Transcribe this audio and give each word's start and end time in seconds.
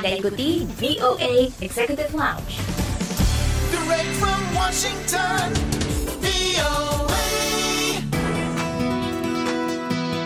Anda 0.00 0.16
ikuti 0.16 0.64
VOA 0.80 1.52
Executive 1.60 2.08
Lounge. 2.16 2.56
Direct 3.68 4.08
from 4.16 4.40
Washington, 4.56 5.52
VOA. 6.24 7.28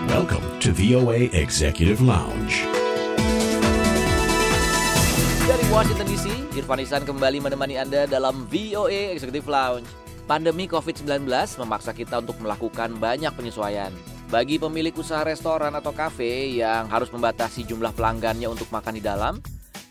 Welcome 0.07 0.47
to 0.63 0.71
VOA 0.79 1.27
Executive 1.35 1.99
Lounge. 1.99 2.63
Dari 5.43 5.65
Washington 5.67 6.07
DC, 6.07 6.55
Irfan 6.55 6.79
Isan 6.79 7.03
kembali 7.03 7.43
menemani 7.43 7.75
Anda 7.75 8.07
dalam 8.07 8.47
VOA 8.47 9.11
Executive 9.11 9.51
Lounge. 9.51 9.91
Pandemi 10.31 10.71
COVID-19 10.71 11.27
memaksa 11.67 11.91
kita 11.91 12.23
untuk 12.23 12.39
melakukan 12.39 12.95
banyak 13.03 13.35
penyesuaian. 13.35 13.91
Bagi 14.31 14.55
pemilik 14.63 14.95
usaha 14.95 15.27
restoran 15.27 15.75
atau 15.75 15.91
kafe 15.91 16.63
yang 16.63 16.87
harus 16.87 17.11
membatasi 17.11 17.67
jumlah 17.67 17.91
pelanggannya 17.91 18.47
untuk 18.47 18.71
makan 18.71 18.95
di 18.95 19.03
dalam, 19.03 19.43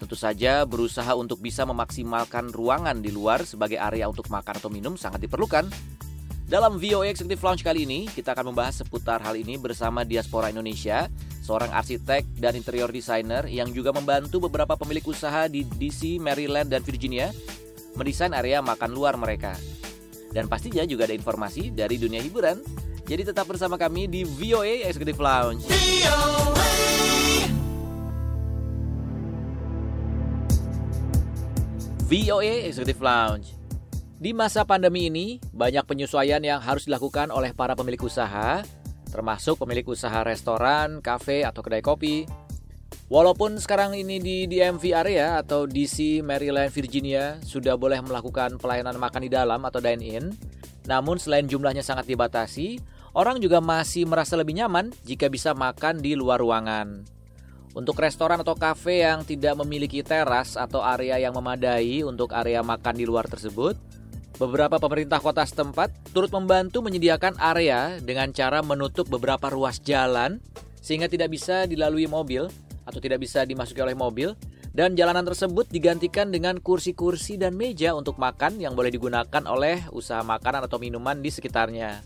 tentu 0.04 0.20
saja 0.20 0.68
berusaha 0.68 1.16
untuk 1.16 1.40
bisa 1.40 1.64
memaksimalkan 1.64 2.52
ruangan 2.52 3.00
di 3.00 3.08
luar 3.08 3.48
sebagai 3.48 3.80
area 3.80 4.12
untuk 4.12 4.28
makan 4.28 4.60
atau 4.60 4.68
minum 4.68 5.00
sangat 5.00 5.24
diperlukan. 5.24 5.64
Dalam 6.44 6.76
VOA 6.76 7.08
Executive 7.08 7.40
Lounge 7.40 7.64
kali 7.64 7.88
ini, 7.88 8.12
kita 8.12 8.36
akan 8.36 8.52
membahas 8.52 8.84
seputar 8.84 9.24
hal 9.24 9.40
ini 9.40 9.56
bersama 9.56 10.04
Diaspora 10.04 10.52
Indonesia, 10.52 11.08
seorang 11.40 11.72
arsitek 11.72 12.28
dan 12.36 12.60
interior 12.60 12.92
designer 12.92 13.48
yang 13.48 13.72
juga 13.72 13.96
membantu 13.96 14.44
beberapa 14.44 14.76
pemilik 14.76 15.08
usaha 15.08 15.48
di 15.48 15.64
DC, 15.64 16.20
Maryland, 16.20 16.68
dan 16.68 16.84
Virginia 16.84 17.32
mendesain 17.96 18.36
area 18.36 18.60
makan 18.60 18.92
luar 18.92 19.16
mereka. 19.16 19.56
Dan 20.36 20.52
pastinya 20.52 20.84
juga 20.84 21.08
ada 21.08 21.16
informasi 21.16 21.72
dari 21.72 21.96
dunia 21.96 22.20
hiburan. 22.20 22.60
Jadi 23.08 23.32
tetap 23.32 23.48
bersama 23.48 23.80
kami 23.80 24.12
di 24.12 24.28
VOA 24.28 24.84
Executive 24.84 25.23
Lounge. 25.23 25.64
VOA. 25.72 27.23
VOA 32.14 32.69
Executive 32.69 33.02
Lounge. 33.02 33.58
Di 34.22 34.38
masa 34.38 34.61
pandemi 34.61 35.09
ini, 35.09 35.42
banyak 35.50 35.81
penyesuaian 35.81 36.45
yang 36.45 36.61
harus 36.61 36.86
dilakukan 36.86 37.33
oleh 37.33 37.58
para 37.58 37.73
pemilik 37.73 37.97
usaha, 38.05 38.61
termasuk 39.09 39.58
pemilik 39.58 39.81
usaha 39.81 40.22
restoran, 40.22 41.02
kafe, 41.02 41.42
atau 41.42 41.66
kedai 41.66 41.81
kopi. 41.81 42.30
Walaupun 43.09 43.58
sekarang 43.58 43.97
ini 43.97 44.22
di 44.22 44.45
DMV 44.45 44.83
area 44.94 45.42
atau 45.42 45.66
DC, 45.66 46.22
Maryland, 46.22 46.70
Virginia 46.70 47.42
sudah 47.42 47.73
boleh 47.81 47.97
melakukan 48.05 48.61
pelayanan 48.61 49.02
makan 49.02 49.25
di 49.25 49.33
dalam 49.33 49.66
atau 49.66 49.81
dine-in, 49.81 50.38
namun 50.86 51.17
selain 51.17 51.50
jumlahnya 51.50 51.81
sangat 51.81 52.05
dibatasi, 52.05 52.77
orang 53.17 53.42
juga 53.42 53.58
masih 53.58 54.05
merasa 54.05 54.38
lebih 54.38 54.53
nyaman 54.61 54.94
jika 55.02 55.33
bisa 55.33 55.58
makan 55.58 55.98
di 55.98 56.14
luar 56.14 56.38
ruangan. 56.38 57.09
Untuk 57.74 57.98
restoran 57.98 58.38
atau 58.38 58.54
kafe 58.54 59.02
yang 59.02 59.26
tidak 59.26 59.58
memiliki 59.66 60.06
teras 60.06 60.54
atau 60.54 60.86
area 60.86 61.18
yang 61.18 61.34
memadai 61.34 62.06
untuk 62.06 62.30
area 62.38 62.62
makan 62.62 62.94
di 62.94 63.10
luar 63.10 63.26
tersebut, 63.26 63.74
beberapa 64.38 64.78
pemerintah 64.78 65.18
kota 65.18 65.42
setempat 65.42 66.14
turut 66.14 66.30
membantu 66.30 66.86
menyediakan 66.86 67.34
area 67.42 67.98
dengan 67.98 68.30
cara 68.30 68.62
menutup 68.62 69.10
beberapa 69.10 69.50
ruas 69.50 69.82
jalan 69.82 70.38
sehingga 70.86 71.10
tidak 71.10 71.34
bisa 71.34 71.66
dilalui 71.66 72.06
mobil 72.06 72.46
atau 72.86 73.02
tidak 73.02 73.26
bisa 73.26 73.42
dimasuki 73.42 73.82
oleh 73.82 73.98
mobil 73.98 74.38
dan 74.74 74.98
jalanan 74.98 75.26
tersebut 75.26 75.70
digantikan 75.70 76.34
dengan 76.34 76.58
kursi-kursi 76.58 77.38
dan 77.38 77.54
meja 77.58 77.94
untuk 77.98 78.18
makan 78.22 78.58
yang 78.58 78.74
boleh 78.74 78.90
digunakan 78.90 79.44
oleh 79.50 79.86
usaha 79.94 80.22
makanan 80.22 80.66
atau 80.66 80.82
minuman 80.82 81.22
di 81.22 81.30
sekitarnya. 81.30 82.02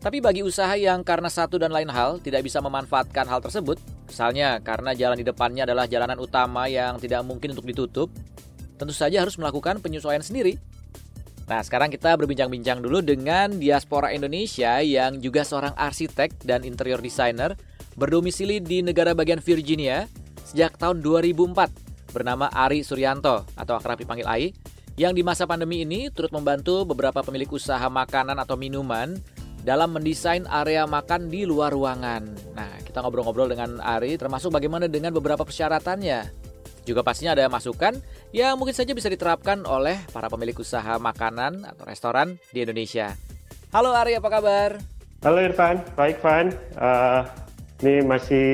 Tapi 0.00 0.20
bagi 0.24 0.40
usaha 0.40 0.72
yang 0.76 1.04
karena 1.04 1.28
satu 1.28 1.60
dan 1.60 1.72
lain 1.72 1.88
hal 1.92 2.16
tidak 2.20 2.44
bisa 2.48 2.64
memanfaatkan 2.64 3.28
hal 3.28 3.44
tersebut, 3.44 3.76
misalnya 4.06 4.62
karena 4.62 4.94
jalan 4.94 5.18
di 5.18 5.26
depannya 5.26 5.66
adalah 5.66 5.90
jalanan 5.90 6.18
utama 6.22 6.70
yang 6.70 6.96
tidak 7.02 7.26
mungkin 7.26 7.52
untuk 7.52 7.66
ditutup, 7.66 8.08
tentu 8.78 8.94
saja 8.94 9.20
harus 9.20 9.36
melakukan 9.36 9.82
penyesuaian 9.82 10.22
sendiri. 10.22 10.56
Nah, 11.46 11.62
sekarang 11.62 11.94
kita 11.94 12.18
berbincang-bincang 12.18 12.82
dulu 12.82 12.98
dengan 13.02 13.54
diaspora 13.54 14.10
Indonesia 14.10 14.82
yang 14.82 15.22
juga 15.22 15.46
seorang 15.46 15.78
arsitek 15.78 16.42
dan 16.42 16.66
interior 16.66 16.98
designer 16.98 17.54
berdomisili 17.94 18.58
di 18.58 18.82
negara 18.82 19.14
bagian 19.14 19.38
Virginia 19.38 20.10
sejak 20.42 20.74
tahun 20.74 21.02
2004 21.02 22.10
bernama 22.10 22.50
Ari 22.50 22.82
Suryanto 22.82 23.46
atau 23.54 23.74
akrab 23.78 24.02
dipanggil 24.02 24.26
Ai 24.26 24.50
yang 24.96 25.12
di 25.12 25.20
masa 25.20 25.44
pandemi 25.44 25.84
ini 25.84 26.08
turut 26.10 26.32
membantu 26.32 26.82
beberapa 26.88 27.20
pemilik 27.20 27.52
usaha 27.52 27.84
makanan 27.86 28.40
atau 28.40 28.56
minuman 28.58 29.14
dalam 29.60 29.92
mendesain 29.92 30.46
area 30.48 30.88
makan 30.88 31.28
di 31.28 31.44
luar 31.44 31.70
ruangan. 31.74 32.22
Nah, 32.56 32.65
kita 32.96 33.04
ngobrol-ngobrol 33.04 33.52
dengan 33.52 33.76
Ari 33.84 34.16
termasuk 34.16 34.48
bagaimana 34.48 34.88
dengan 34.88 35.12
beberapa 35.12 35.44
persyaratannya. 35.44 36.32
Juga 36.88 37.04
pastinya 37.04 37.36
ada 37.36 37.44
masukan 37.52 37.92
yang 38.32 38.56
mungkin 38.56 38.72
saja 38.72 38.96
bisa 38.96 39.12
diterapkan 39.12 39.68
oleh 39.68 40.00
para 40.16 40.32
pemilik 40.32 40.56
usaha 40.56 40.96
makanan 40.96 41.68
atau 41.68 41.84
restoran 41.84 42.40
di 42.56 42.64
Indonesia. 42.64 43.12
Halo 43.68 43.92
Ari, 43.92 44.16
apa 44.16 44.32
kabar? 44.32 44.80
Halo 45.20 45.44
Irfan, 45.44 45.84
baik 45.92 46.24
Van. 46.24 46.48
Uh, 46.72 47.20
ini 47.84 48.00
masih 48.00 48.48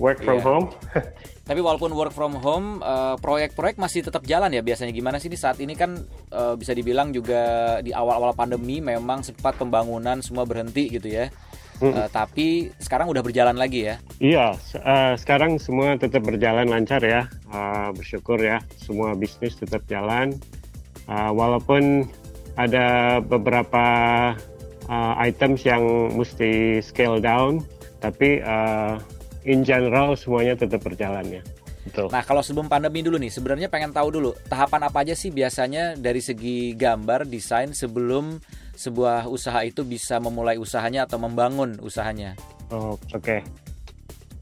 work 0.00 0.24
from 0.24 0.40
Iya. 0.40 0.48
home. 0.48 0.66
Tapi 1.52 1.60
walaupun 1.60 1.92
work 1.92 2.16
from 2.16 2.40
home, 2.40 2.80
eh, 2.80 3.20
proyek-proyek 3.20 3.76
masih 3.76 4.00
tetap 4.00 4.24
jalan 4.24 4.48
ya 4.48 4.64
biasanya. 4.64 4.96
Gimana 4.96 5.20
sih 5.20 5.28
ini 5.28 5.36
saat 5.36 5.60
ini 5.60 5.76
kan 5.76 6.00
eh, 6.32 6.54
bisa 6.56 6.72
dibilang 6.72 7.12
juga 7.12 7.76
di 7.84 7.92
awal-awal 7.92 8.32
pandemi 8.32 8.80
memang 8.80 9.20
sempat 9.20 9.60
pembangunan 9.60 10.24
semua 10.24 10.48
berhenti 10.48 10.88
gitu 10.88 11.04
ya. 11.12 11.28
Eh, 11.82 12.08
tapi 12.14 12.70
sekarang 12.78 13.10
udah 13.10 13.22
berjalan 13.24 13.58
lagi 13.58 13.90
ya. 13.90 13.96
Iya, 14.22 14.46
uh, 14.78 15.12
sekarang 15.18 15.58
semua 15.58 15.98
tetap 15.98 16.22
berjalan 16.22 16.70
lancar 16.70 17.02
ya. 17.02 17.26
Uh, 17.50 17.90
bersyukur 17.96 18.38
ya, 18.38 18.62
semua 18.78 19.18
bisnis 19.18 19.58
tetap 19.58 19.82
jalan. 19.90 20.38
Uh, 21.10 21.34
walaupun 21.34 22.06
ada 22.54 23.18
beberapa 23.18 23.86
uh, 24.86 25.14
items 25.18 25.66
yang 25.66 25.82
mesti 26.14 26.78
scale 26.78 27.18
down, 27.18 27.60
tapi 27.98 28.38
uh, 28.40 28.96
in 29.42 29.66
general 29.66 30.14
semuanya 30.14 30.54
tetap 30.54 30.80
berjalan 30.86 31.40
ya. 31.40 31.42
Betul. 31.84 32.08
Nah 32.08 32.24
kalau 32.24 32.40
sebelum 32.40 32.70
pandemi 32.70 33.04
dulu 33.04 33.20
nih, 33.20 33.28
sebenarnya 33.28 33.68
pengen 33.68 33.92
tahu 33.92 34.08
dulu 34.08 34.30
tahapan 34.48 34.88
apa 34.88 35.04
aja 35.04 35.12
sih 35.12 35.28
biasanya 35.28 36.00
dari 36.00 36.24
segi 36.24 36.72
gambar, 36.72 37.28
desain 37.28 37.76
sebelum 37.76 38.40
sebuah 38.74 39.30
usaha 39.30 39.62
itu 39.62 39.86
bisa 39.86 40.18
memulai 40.18 40.58
usahanya 40.58 41.06
atau 41.06 41.18
membangun 41.18 41.78
usahanya. 41.80 42.34
Oh, 42.70 42.98
Oke. 43.14 43.42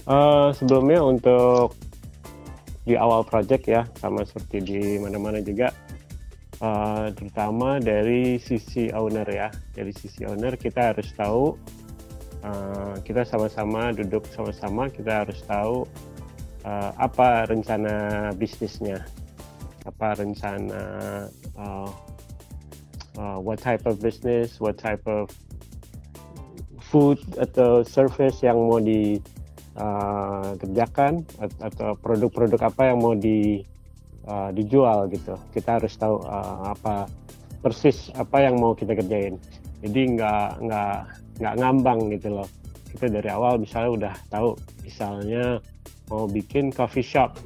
Eh, 0.02 0.48
sebelumnya 0.58 0.98
untuk 0.98 1.78
di 2.82 2.98
awal 2.98 3.22
project 3.22 3.70
ya, 3.70 3.86
sama 4.02 4.26
seperti 4.26 4.58
di 4.58 4.80
mana-mana 4.98 5.38
juga, 5.38 5.70
eh, 6.58 7.06
terutama 7.14 7.78
dari 7.78 8.42
sisi 8.42 8.90
owner 8.90 9.28
ya. 9.30 9.48
Dari 9.76 9.94
sisi 9.94 10.26
owner 10.26 10.58
kita 10.58 10.90
harus 10.90 11.06
tahu, 11.14 11.54
eh, 12.42 12.94
kita 13.06 13.22
sama-sama 13.22 13.94
duduk 13.94 14.26
sama-sama, 14.34 14.90
kita 14.90 15.22
harus 15.22 15.38
tahu 15.46 15.86
eh, 16.62 16.90
apa 16.98 17.46
rencana 17.46 18.30
bisnisnya, 18.38 19.02
apa 19.82 20.14
rencana 20.14 20.82
uh, 21.58 21.90
what 23.42 23.58
type 23.58 23.84
of 23.84 23.98
business, 23.98 24.62
what 24.62 24.78
type 24.78 25.02
of 25.04 25.28
food 26.78 27.18
atau 27.40 27.82
service 27.84 28.40
yang 28.44 28.56
mau 28.56 28.76
dikerjakan 28.82 29.24
atau 31.58 31.96
produk-produk 31.98 32.60
apa 32.68 32.92
yang 32.92 33.00
mau 33.00 33.16
di 33.16 33.64
uh, 34.28 34.52
dijual 34.52 35.08
gitu. 35.10 35.34
Kita 35.50 35.80
harus 35.80 35.96
tahu 35.96 36.20
uh, 36.22 36.72
apa 36.76 37.08
persis 37.62 38.10
apa 38.18 38.42
yang 38.44 38.60
mau 38.60 38.74
kita 38.74 38.92
kerjain. 38.98 39.38
Jadi 39.82 40.18
nggak 40.18 40.62
nggak 40.62 40.96
nggak 41.40 41.54
ngambang 41.58 42.12
gitu 42.12 42.28
loh. 42.42 42.48
Kita 42.92 43.08
dari 43.08 43.32
awal 43.32 43.56
misalnya 43.56 43.90
udah 43.90 44.14
tahu 44.28 44.52
misalnya 44.84 45.58
mau 46.12 46.28
bikin 46.28 46.68
coffee 46.68 47.06
shop 47.06 47.40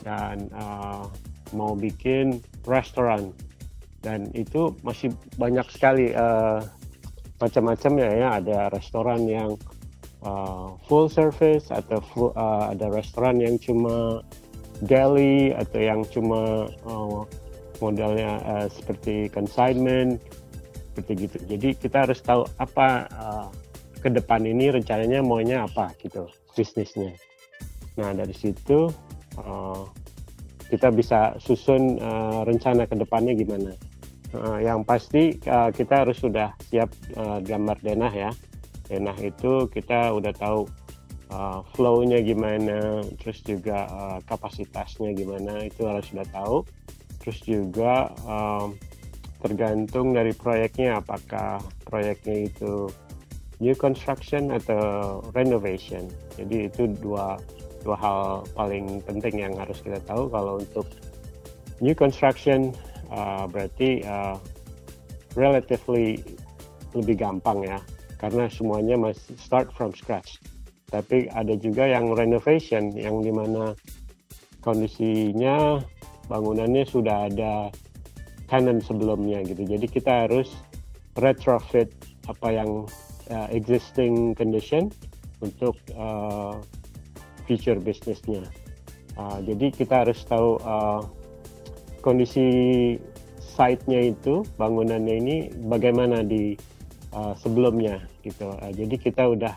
dan 0.00 0.48
uh, 0.56 1.04
mau 1.52 1.76
bikin 1.76 2.40
restoran 2.64 3.36
dan 4.04 4.28
itu 4.36 4.76
masih 4.84 5.16
banyak 5.40 5.64
sekali 5.72 6.12
uh, 6.12 6.60
macam-macamnya 7.40 8.08
ya 8.20 8.28
ada 8.38 8.58
restoran 8.68 9.24
yang 9.24 9.56
uh, 10.22 10.76
full 10.84 11.08
service 11.08 11.72
atau 11.72 11.98
full, 12.12 12.30
uh, 12.36 12.68
ada 12.70 12.92
restoran 12.92 13.40
yang 13.40 13.56
cuma 13.56 14.20
deli 14.84 15.56
atau 15.56 15.80
yang 15.80 16.04
cuma 16.12 16.68
uh, 16.84 17.24
modelnya 17.80 18.38
uh, 18.44 18.66
seperti 18.68 19.32
consignment 19.32 20.20
seperti 20.92 21.26
gitu. 21.26 21.36
Jadi 21.48 21.68
kita 21.74 22.06
harus 22.06 22.20
tahu 22.22 22.46
apa 22.60 23.08
uh, 23.10 23.48
ke 23.98 24.12
depan 24.12 24.44
ini 24.44 24.68
rencananya 24.68 25.24
maunya 25.24 25.64
apa 25.64 25.90
gitu 25.98 26.28
bisnisnya. 26.52 27.16
Nah 27.98 28.14
dari 28.14 28.36
situ 28.36 28.92
uh, 29.40 29.82
kita 30.70 30.88
bisa 30.94 31.34
susun 31.42 31.98
uh, 31.98 32.46
rencana 32.46 32.86
ke 32.86 32.94
depannya 32.94 33.34
gimana 33.34 33.74
Uh, 34.34 34.58
yang 34.58 34.82
pasti 34.82 35.38
uh, 35.46 35.70
kita 35.70 36.02
harus 36.02 36.18
sudah 36.18 36.50
siap 36.66 36.90
uh, 37.14 37.38
gambar 37.38 37.78
denah 37.78 38.10
ya. 38.10 38.30
Denah 38.90 39.14
itu 39.22 39.70
kita 39.70 40.10
udah 40.10 40.34
tahu 40.34 40.66
uh, 41.30 41.62
flow-nya 41.78 42.18
gimana, 42.18 43.06
terus 43.22 43.38
juga 43.46 43.86
uh, 43.86 44.18
kapasitasnya 44.26 45.14
gimana 45.14 45.62
itu 45.62 45.86
harus 45.86 46.10
sudah 46.10 46.26
tahu. 46.34 46.66
Terus 47.22 47.38
juga 47.46 48.10
um, 48.26 48.74
tergantung 49.38 50.18
dari 50.18 50.34
proyeknya 50.34 50.98
apakah 50.98 51.62
proyeknya 51.86 52.50
itu 52.50 52.90
new 53.62 53.76
construction 53.78 54.50
atau 54.50 55.22
renovation. 55.30 56.10
Jadi 56.34 56.74
itu 56.74 56.90
dua 56.98 57.38
dua 57.86 57.96
hal 58.02 58.20
paling 58.58 58.98
penting 59.06 59.46
yang 59.46 59.54
harus 59.54 59.78
kita 59.78 60.02
tahu 60.10 60.26
kalau 60.26 60.58
untuk 60.58 60.90
new 61.78 61.94
construction 61.94 62.74
uh, 63.14 63.46
berarti 63.46 64.02
uh, 64.02 64.36
relatively 65.38 66.18
lebih 66.94 67.18
gampang 67.18 67.62
ya 67.62 67.78
karena 68.18 68.50
semuanya 68.50 68.98
masih 68.98 69.38
start 69.38 69.70
from 69.74 69.94
scratch. 69.94 70.42
Tapi 70.90 71.26
ada 71.34 71.58
juga 71.58 71.86
yang 71.90 72.14
renovation 72.14 72.94
yang 72.94 73.22
di 73.22 73.34
mana 73.34 73.74
kondisinya 74.62 75.82
bangunannya 76.30 76.86
sudah 76.86 77.28
ada 77.28 77.68
tenant 78.48 78.80
sebelumnya 78.80 79.42
gitu. 79.44 79.66
Jadi 79.66 79.86
kita 79.90 80.28
harus 80.28 80.54
retrofit 81.18 81.90
apa 82.30 82.48
yang 82.48 82.88
uh, 83.28 83.48
existing 83.52 84.32
condition 84.38 84.88
untuk 85.44 85.76
uh, 85.98 86.56
future 87.44 87.76
bisnisnya. 87.76 88.46
Uh, 89.14 89.38
jadi 89.44 89.70
kita 89.70 90.06
harus 90.06 90.24
tahu 90.24 90.56
uh, 90.64 91.04
kondisi 92.04 92.44
site-nya 93.40 94.12
itu 94.12 94.44
bangunannya 94.60 95.14
ini 95.24 95.36
bagaimana 95.64 96.20
di 96.20 96.52
uh, 97.16 97.32
sebelumnya 97.40 98.04
gitu. 98.20 98.52
Uh, 98.52 98.72
jadi 98.76 98.94
kita 99.00 99.24
udah 99.24 99.56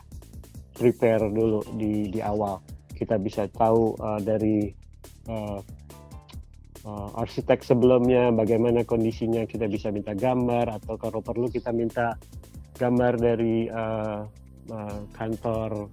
prepare 0.71 1.27
dulu 1.27 1.59
di 1.75 2.07
di 2.07 2.23
awal. 2.23 2.63
Kita 2.95 3.19
bisa 3.19 3.51
tahu 3.51 3.99
uh, 3.99 4.23
dari 4.23 4.71
uh, 5.27 5.59
uh, 6.87 7.09
arsitek 7.19 7.67
sebelumnya 7.67 8.31
bagaimana 8.31 8.87
kondisinya. 8.87 9.43
Kita 9.43 9.67
bisa 9.67 9.91
minta 9.91 10.15
gambar 10.15 10.79
atau 10.79 10.95
kalau 10.95 11.19
perlu 11.19 11.51
kita 11.51 11.75
minta 11.75 12.15
gambar 12.79 13.13
dari 13.19 13.67
uh, 13.67 14.23
uh, 14.71 14.99
kantor 15.17 15.91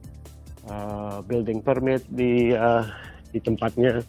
uh, 0.71 1.19
building 1.25 1.65
permit 1.65 2.05
di 2.07 2.55
uh, 2.55 2.85
di 3.33 3.43
tempatnya. 3.43 4.05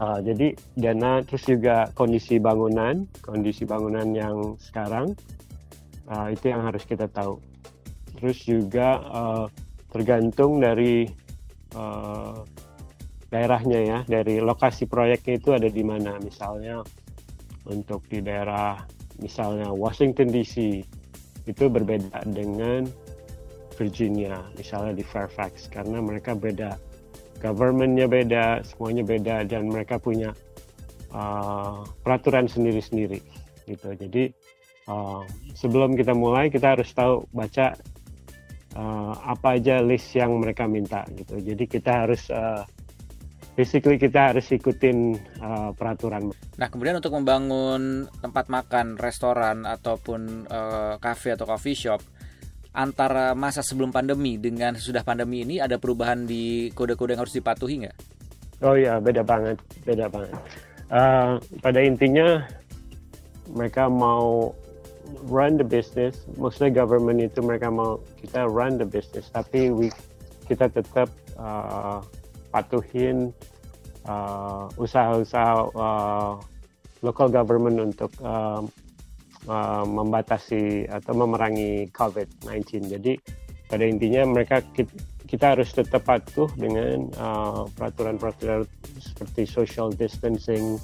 Uh, 0.00 0.18
jadi 0.24 0.56
dana 0.74 1.20
terus 1.22 1.44
juga 1.44 1.88
kondisi 1.92 2.40
bangunan, 2.40 3.04
kondisi 3.20 3.68
bangunan 3.68 4.08
yang 4.16 4.56
sekarang 4.56 5.12
uh, 6.08 6.28
itu 6.32 6.48
yang 6.48 6.64
harus 6.64 6.82
kita 6.88 7.06
tahu. 7.12 7.38
Terus 8.16 8.38
juga 8.42 8.88
uh, 9.04 9.46
tergantung 9.92 10.62
dari 10.62 11.04
uh, 11.76 12.40
daerahnya 13.28 13.80
ya, 13.84 13.98
dari 14.08 14.40
lokasi 14.40 14.88
proyeknya 14.88 15.34
itu 15.36 15.50
ada 15.52 15.68
di 15.68 15.84
mana. 15.84 16.16
Misalnya 16.20 16.80
untuk 17.68 18.04
di 18.08 18.24
daerah 18.24 18.80
misalnya 19.20 19.70
Washington 19.70 20.32
DC 20.32 20.82
itu 21.46 21.64
berbeda 21.68 22.22
dengan 22.26 22.86
Virginia, 23.74 24.40
misalnya 24.54 24.94
di 24.94 25.04
Fairfax 25.04 25.66
karena 25.72 25.98
mereka 25.98 26.36
beda 26.36 26.76
governmentnya 27.42 28.06
beda, 28.06 28.62
semuanya 28.62 29.02
beda 29.02 29.36
dan 29.50 29.66
mereka 29.66 29.98
punya 29.98 30.30
uh, 31.10 31.82
peraturan 32.06 32.46
sendiri-sendiri 32.46 33.18
gitu. 33.66 33.88
Jadi 33.98 34.30
uh, 34.86 35.26
sebelum 35.58 35.98
kita 35.98 36.14
mulai 36.14 36.54
kita 36.54 36.78
harus 36.78 36.94
tahu 36.94 37.26
baca 37.34 37.74
uh, 38.78 39.14
apa 39.26 39.58
aja 39.58 39.82
list 39.82 40.14
yang 40.14 40.38
mereka 40.38 40.70
minta 40.70 41.02
gitu. 41.18 41.42
Jadi 41.42 41.66
kita 41.66 42.06
harus 42.06 42.30
uh, 42.30 42.62
basically 43.58 43.98
kita 44.00 44.32
harus 44.32 44.46
ikutin 44.48 45.18
uh, 45.42 45.70
peraturan. 45.76 46.32
Nah, 46.56 46.68
kemudian 46.72 46.96
untuk 46.96 47.12
membangun 47.12 48.08
tempat 48.22 48.48
makan, 48.48 48.96
restoran 48.96 49.68
ataupun 49.68 50.48
uh, 50.48 50.94
cafe 51.02 51.34
atau 51.36 51.44
coffee 51.44 51.76
shop 51.76 52.00
antara 52.72 53.36
masa 53.36 53.60
sebelum 53.60 53.92
pandemi 53.92 54.40
dengan 54.40 54.72
sesudah 54.76 55.04
pandemi 55.04 55.44
ini 55.44 55.60
ada 55.60 55.76
perubahan 55.76 56.24
di 56.24 56.72
kode-kode 56.72 57.14
yang 57.16 57.22
harus 57.22 57.36
dipatuhi 57.36 57.84
nggak? 57.84 57.96
Oh 58.64 58.74
iya, 58.78 58.96
beda 59.02 59.20
banget, 59.20 59.60
beda 59.84 60.08
banget. 60.08 60.32
Uh, 60.92 61.36
pada 61.60 61.80
intinya 61.84 62.44
mereka 63.52 63.92
mau 63.92 64.56
run 65.28 65.60
the 65.60 65.66
business, 65.66 66.24
maksudnya 66.40 66.84
government 66.84 67.20
itu 67.20 67.44
mereka 67.44 67.68
mau 67.68 68.00
kita 68.24 68.48
run 68.48 68.80
the 68.80 68.88
business, 68.88 69.28
tapi 69.28 69.68
we, 69.68 69.92
kita 70.48 70.70
tetap 70.72 71.10
uh, 71.36 72.00
patuhin 72.54 73.34
uh, 74.08 74.70
usaha-usaha 74.78 75.68
uh, 75.74 76.34
local 77.02 77.28
government 77.28 77.92
untuk 77.92 78.12
uh, 78.22 78.62
uh, 79.48 79.84
membatasi 79.86 80.86
atau 80.90 81.12
memerangi 81.16 81.88
COVID-19. 81.90 82.92
Jadi 82.98 83.12
pada 83.66 83.84
intinya 83.88 84.28
mereka 84.28 84.60
kita, 85.26 85.56
harus 85.56 85.72
tetap 85.72 86.04
patuh 86.04 86.44
dengan 86.60 87.08
uh, 87.16 87.64
peraturan-peraturan 87.72 88.68
seperti 89.00 89.48
social 89.48 89.88
distancing 89.88 90.76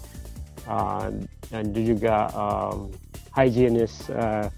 uh, 0.65 1.13
dan 1.53 1.65
juga 1.77 2.33
um, 2.33 2.89
hygienist 3.37 4.09
uh, 4.09 4.49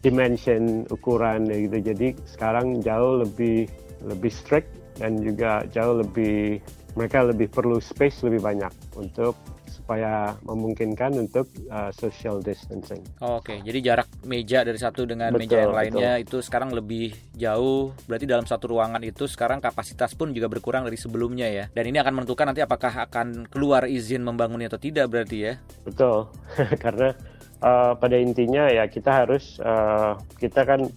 dimension 0.00 0.88
ukuran 0.88 1.44
gitu. 1.44 1.92
Jadi 1.92 2.16
sekarang 2.24 2.80
jauh 2.80 3.20
lebih 3.20 3.68
lebih 4.00 4.32
strict 4.32 4.68
dan 4.96 5.20
juga 5.20 5.64
jauh 5.68 6.00
lebih 6.00 6.60
mereka 6.94 7.26
lebih 7.26 7.50
perlu 7.50 7.82
space 7.82 8.22
lebih 8.24 8.40
banyak 8.40 8.72
untuk 8.96 9.36
supaya 9.84 10.32
memungkinkan 10.48 11.12
untuk 11.20 11.44
uh, 11.68 11.92
social 11.92 12.40
distancing. 12.40 13.04
Oke, 13.20 13.60
jadi 13.60 13.92
jarak 13.92 14.08
meja 14.24 14.64
dari 14.64 14.80
satu 14.80 15.04
dengan 15.04 15.28
Betul, 15.28 15.44
meja 15.44 15.56
yang 15.60 15.76
lainnya 15.76 16.12
itu 16.16 16.40
sekarang 16.40 16.72
lebih 16.72 17.12
jauh. 17.36 17.92
Berarti 18.08 18.24
dalam 18.24 18.48
satu 18.48 18.72
ruangan 18.72 19.04
itu 19.04 19.28
sekarang 19.28 19.60
kapasitas 19.60 20.16
pun 20.16 20.32
juga 20.32 20.48
berkurang 20.48 20.88
dari 20.88 20.96
sebelumnya 20.96 21.52
ya. 21.52 21.68
Dan 21.68 21.92
ini 21.92 22.00
akan 22.00 22.16
menentukan 22.16 22.48
nanti 22.48 22.64
apakah 22.64 23.04
akan 23.04 23.44
keluar 23.52 23.84
izin 23.84 24.24
membangunnya 24.24 24.72
atau 24.72 24.80
tidak 24.80 25.04
berarti 25.12 25.52
ya. 25.52 25.60
Betul, 25.84 26.32
karena 26.84 27.12
uh, 27.60 27.92
pada 27.92 28.16
intinya 28.16 28.72
ya 28.72 28.88
kita 28.88 29.12
harus 29.12 29.60
uh, 29.60 30.16
kita 30.40 30.64
kan 30.64 30.88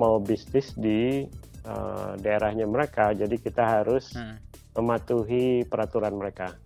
mau 0.00 0.16
bisnis 0.16 0.72
di 0.80 1.28
uh, 1.68 2.16
daerahnya 2.16 2.64
mereka, 2.64 3.12
jadi 3.12 3.36
kita 3.36 3.84
harus 3.84 4.16
Hmm. 4.16 4.40
mematuhi 4.72 5.68
peraturan 5.68 6.16
mereka. 6.16 6.56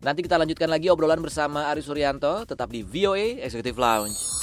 Nanti 0.00 0.24
kita 0.24 0.40
lanjutkan 0.40 0.72
lagi 0.72 0.88
obrolan 0.88 1.20
bersama 1.20 1.68
Ari 1.68 1.84
Suryanto 1.84 2.48
tetap 2.48 2.72
di 2.72 2.80
VOA 2.80 3.44
Executive 3.44 3.76
Lounge. 3.76 4.39